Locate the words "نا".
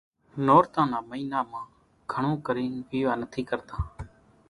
0.91-0.99